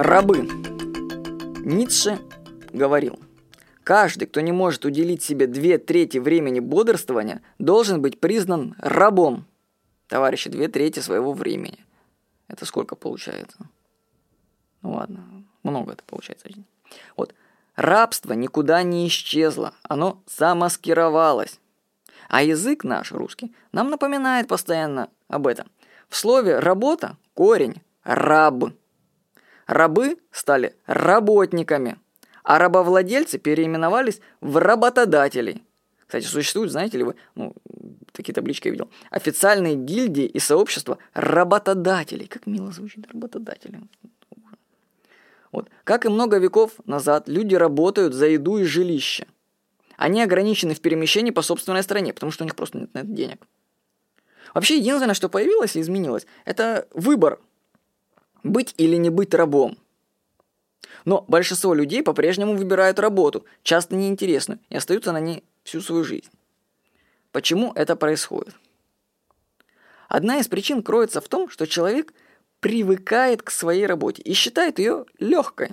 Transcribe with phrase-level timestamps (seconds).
[0.00, 0.48] Рабы.
[1.64, 2.20] Ницше
[2.72, 3.18] говорил,
[3.82, 9.44] каждый, кто не может уделить себе две трети времени бодрствования, должен быть признан рабом.
[10.06, 11.84] Товарищи, две трети своего времени.
[12.46, 13.58] Это сколько получается?
[14.82, 16.48] Ну ладно, много это получается.
[17.16, 17.34] Вот,
[17.74, 21.58] рабство никуда не исчезло, оно замаскировалось.
[22.28, 25.66] А язык наш, русский, нам напоминает постоянно об этом.
[26.08, 28.77] В слове «работа» корень «раб».
[29.68, 31.98] Рабы стали работниками,
[32.42, 35.62] а рабовладельцы переименовались в работодателей.
[36.06, 37.54] Кстати, существуют, знаете ли вы, ну,
[38.12, 42.26] такие таблички я видел, официальные гильдии и сообщества работодателей.
[42.26, 43.78] Как мило звучит работодатели.
[45.52, 45.68] Вот.
[45.84, 49.26] Как и много веков назад, люди работают за еду и жилище.
[49.98, 53.08] Они ограничены в перемещении по собственной стране, потому что у них просто нет на это
[53.08, 53.46] денег.
[54.54, 57.38] Вообще, единственное, что появилось и изменилось, это выбор
[58.42, 59.76] быть или не быть рабом.
[61.04, 66.30] Но большинство людей по-прежнему выбирают работу, часто неинтересную, и остаются на ней всю свою жизнь.
[67.32, 68.54] Почему это происходит?
[70.08, 72.12] Одна из причин кроется в том, что человек
[72.60, 75.72] привыкает к своей работе и считает ее легкой.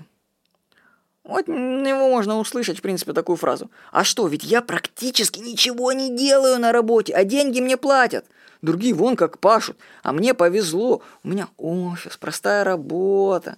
[1.26, 3.72] Вот него можно услышать, в принципе, такую фразу.
[3.92, 8.26] А что, ведь я практически ничего не делаю на работе, а деньги мне платят.
[8.62, 11.02] Другие вон как пашут, а мне повезло.
[11.23, 13.58] У меня офис, простая работа.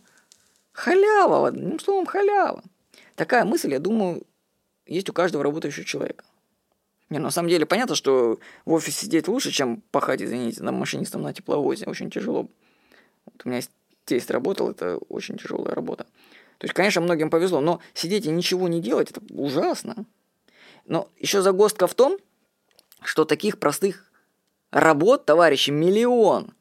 [0.72, 2.64] Халява, одним словом, халява.
[3.16, 4.24] Такая мысль, я думаю,
[4.86, 6.24] есть у каждого работающего человека.
[7.10, 11.22] Не, на самом деле понятно, что в офисе сидеть лучше, чем пахать, извините, на машинистом
[11.22, 11.86] на тепловозе.
[11.86, 12.48] Очень тяжело.
[13.26, 13.62] Вот у меня
[14.06, 16.06] тесть работал, это очень тяжелая работа.
[16.58, 20.06] То есть, конечно, многим повезло, но сидеть и ничего не делать, это ужасно.
[20.86, 22.18] Но еще загвоздка в том,
[23.04, 24.08] что таких простых
[24.72, 26.54] Работ, товарищи, миллион.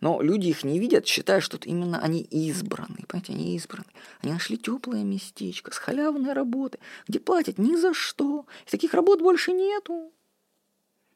[0.00, 2.98] Но люди их не видят, считая, что именно они избраны.
[3.08, 3.86] Понимаете, они избраны.
[4.20, 8.44] Они нашли теплое местечко с халявной работой, где платят ни за что.
[8.66, 10.12] И таких работ больше нету.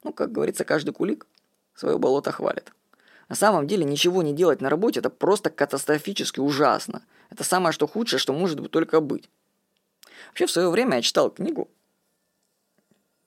[0.03, 1.26] Ну, как говорится, каждый кулик
[1.75, 2.72] свое болото хвалит.
[3.28, 7.03] На самом деле ничего не делать на работе– это просто катастрофически ужасно.
[7.31, 9.31] Это самое, что худшее, что может только быть.
[10.29, 11.71] Вообще, в свое время я читал книгу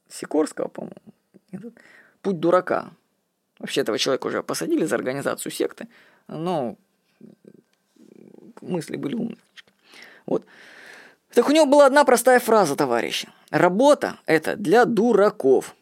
[0.09, 1.73] Сикорского, по-моему,
[2.21, 2.91] «Путь дурака».
[3.59, 5.87] Вообще этого человека уже посадили за организацию секты,
[6.27, 6.77] но
[8.61, 9.37] мысли были умные.
[10.25, 10.45] Вот.
[11.33, 13.29] Так у него была одна простая фраза, товарищи.
[13.49, 15.75] Работа– это для дураков.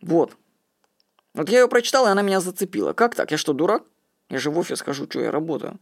[0.00, 0.36] Вот.
[1.34, 2.92] Вот я ее прочитал, и она меня зацепила.
[2.92, 3.30] Как так?
[3.30, 3.84] Я что, дурак?
[4.28, 5.78] Я же в офис хожу, что я работаю.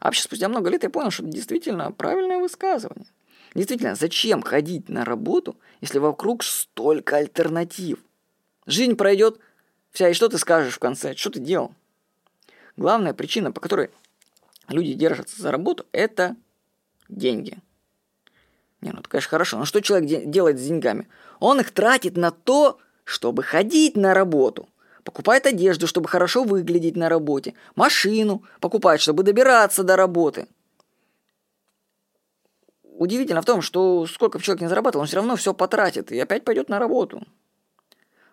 [0.00, 3.06] А вообще спустя много лет я понял, что это действительно правильное высказывание.
[3.54, 7.98] Действительно, зачем ходить на работу, если вокруг столько альтернатив?
[8.66, 9.40] Жизнь пройдет
[9.96, 11.16] Вся, и что ты скажешь в конце?
[11.16, 11.72] Что ты делал?
[12.76, 13.88] Главная причина, по которой
[14.68, 16.36] люди держатся за работу, это
[17.08, 17.56] деньги.
[18.82, 19.56] Не, ну это, конечно, хорошо.
[19.56, 21.08] Но что человек де- делает с деньгами?
[21.40, 24.68] Он их тратит на то, чтобы ходить на работу.
[25.06, 27.54] Покупает одежду, чтобы хорошо выглядеть на работе.
[27.76, 30.46] Машину покупает, чтобы добираться до работы.
[32.82, 36.18] Удивительно в том, что сколько бы человек не зарабатывал, он все равно все потратит и
[36.18, 37.22] опять пойдет на работу.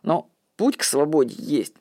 [0.01, 1.73] Но Путь к свободе есть.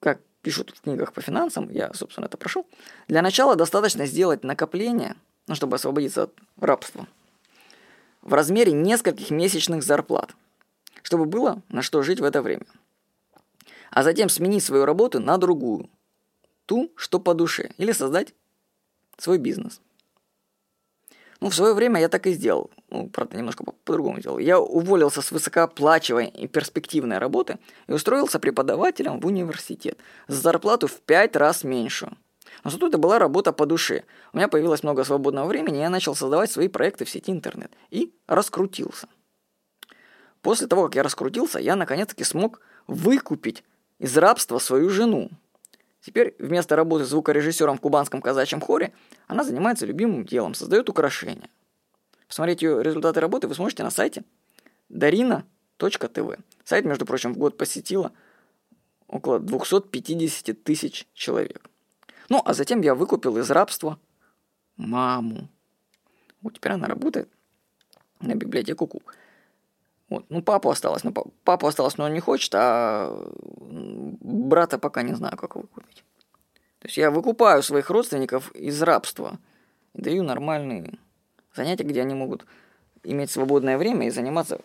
[0.00, 2.66] Как пишут в книгах по финансам, я, собственно, это прошел.
[3.08, 7.06] Для начала достаточно сделать накопление, ну, чтобы освободиться от рабства,
[8.22, 10.34] в размере нескольких месячных зарплат,
[11.02, 12.64] чтобы было на что жить в это время.
[13.94, 15.88] А затем сменить свою работу на другую,
[16.66, 18.34] ту, что по душе, или создать
[19.16, 19.80] свой бизнес.
[21.40, 22.72] Ну, в свое время я так и сделал.
[22.90, 24.38] Ну, правда, немножко по-другому сделал.
[24.38, 29.96] Я уволился с высокооплачиваемой и перспективной работы и устроился преподавателем в университет
[30.26, 32.16] за зарплату в пять раз меньше.
[32.64, 34.02] Но зато это была работа по душе.
[34.32, 37.70] У меня появилось много свободного времени, и я начал создавать свои проекты в сети интернет.
[37.90, 39.06] И раскрутился.
[40.42, 43.62] После того, как я раскрутился, я наконец-таки смог выкупить
[43.98, 45.30] из рабства свою жену.
[46.00, 48.92] Теперь вместо работы звукорежиссером в кубанском казачьем хоре
[49.26, 51.48] она занимается любимым делом, создает украшения.
[52.28, 54.22] Посмотреть ее результаты работы вы сможете на сайте
[54.90, 56.40] darina.tv.
[56.64, 58.12] Сайт, между прочим, в год посетила
[59.06, 61.70] около 250 тысяч человек.
[62.28, 63.98] Ну, а затем я выкупил из рабства
[64.76, 65.48] маму.
[66.42, 67.28] Вот теперь она работает
[68.20, 69.02] на библиотеку Ку.
[70.14, 70.26] Вот.
[70.28, 73.12] Ну, папу осталось, но папу осталось, но он не хочет, а
[73.60, 76.04] брата пока не знаю, как выкупить.
[76.78, 79.38] То есть я выкупаю своих родственников из рабства
[79.94, 80.98] даю нормальные
[81.54, 82.46] занятия, где они могут
[83.02, 84.60] иметь свободное время и заниматься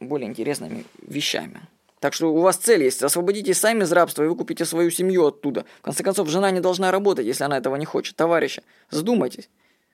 [0.00, 1.60] более интересными вещами.
[2.00, 5.66] Так что у вас цель есть, освободитесь сами из рабства и выкупите свою семью оттуда.
[5.80, 8.16] В конце концов, жена не должна работать, если она этого не хочет.
[8.16, 9.50] Товарищи, задумайтесь.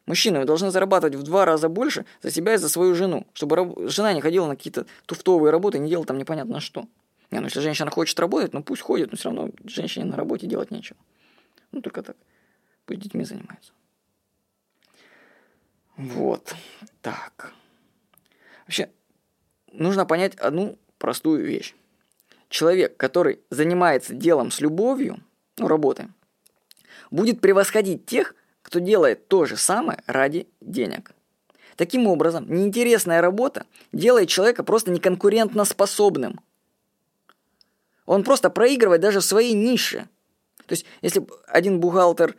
[0.06, 3.56] Мужчины, вы должны зарабатывать в два раза больше за себя и за свою жену, чтобы
[3.56, 3.78] раб...
[3.88, 6.86] жена не ходила на какие-то туфтовые работы и не делала там непонятно что.
[7.30, 10.46] Не, ну если женщина хочет работать, ну пусть ходит, но все равно женщине на работе
[10.46, 10.98] делать нечего.
[11.70, 12.16] Ну только так.
[12.86, 13.72] Пусть детьми занимается.
[15.96, 16.54] Вот.
[17.02, 17.52] Так.
[18.66, 18.90] Вообще,
[19.72, 21.74] нужно понять одну простую вещь
[22.50, 25.20] человек, который занимается делом с любовью,
[25.56, 26.08] ну, работой,
[27.10, 28.34] будет превосходить тех,
[28.70, 31.10] кто делает то же самое ради денег.
[31.74, 36.40] Таким образом, неинтересная работа делает человека просто неконкурентно способным.
[38.06, 40.08] Он просто проигрывает даже в своей нише.
[40.66, 42.36] То есть, если один бухгалтер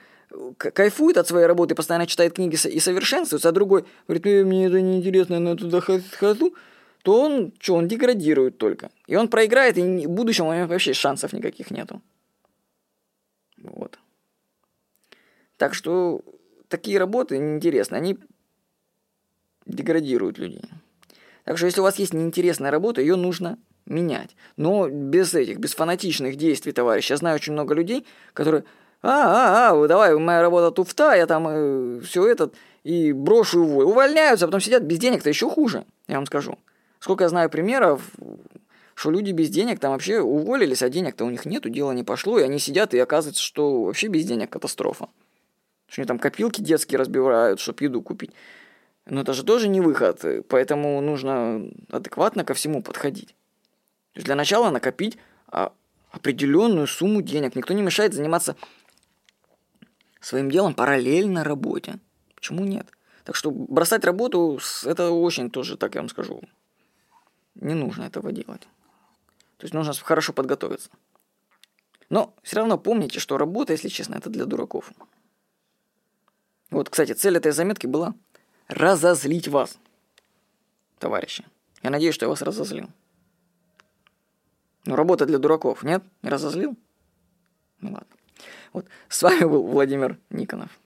[0.55, 4.79] кайфует от своей работы, постоянно читает книги и совершенствуется, а другой говорит, э, мне это
[4.79, 6.55] неинтересно, я туда хожу,
[7.03, 8.89] то он, что, он деградирует только.
[9.05, 12.01] И он проиграет, и в будущем у него вообще шансов никаких нету.
[13.57, 13.99] Вот.
[15.61, 16.21] Так что
[16.69, 18.17] такие работы неинтересны, они
[19.67, 20.63] деградируют людей.
[21.43, 24.35] Так что если у вас есть неинтересная работа, ее нужно менять.
[24.57, 27.11] Но без этих, без фанатичных действий, товарищ.
[27.11, 28.63] Я знаю очень много людей, которые,
[29.03, 32.49] а, а, а, давай, моя работа туфта, я там э, все это,
[32.83, 33.81] и брошу его.
[33.81, 36.57] Увольняются, а потом сидят без денег-то еще хуже, я вам скажу.
[36.99, 38.01] Сколько я знаю примеров,
[38.95, 42.39] что люди без денег там вообще уволились, а денег-то у них нету, дело не пошло,
[42.39, 45.07] и они сидят, и оказывается, что вообще без денег катастрофа.
[45.91, 48.31] Что они там копилки детские разбивают, чтобы еду купить.
[49.05, 53.35] Но это же тоже не выход, поэтому нужно адекватно ко всему подходить.
[54.13, 55.17] То есть для начала накопить
[55.47, 55.73] а,
[56.11, 57.57] определенную сумму денег.
[57.57, 58.55] Никто не мешает заниматься
[60.21, 61.99] своим делом параллельно работе.
[62.35, 62.88] Почему нет?
[63.25, 66.41] Так что бросать работу, это очень тоже, так я вам скажу,
[67.55, 68.61] не нужно этого делать.
[69.57, 70.89] То есть нужно хорошо подготовиться.
[72.09, 74.93] Но все равно помните, что работа, если честно, это для дураков.
[76.71, 78.15] Вот, кстати, цель этой заметки была
[78.68, 79.77] разозлить вас,
[81.00, 81.45] товарищи.
[81.83, 82.89] Я надеюсь, что я вас разозлил.
[84.85, 86.03] Но работа для дураков, нет?
[86.21, 86.75] Не разозлил?
[87.81, 88.07] Ну ладно.
[88.73, 90.79] Вот, с вами был Владимир Никонов.